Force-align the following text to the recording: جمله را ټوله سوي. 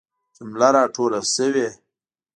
جمله 0.35 0.69
را 0.75 0.83
ټوله 0.95 1.19
سوي. 1.35 1.67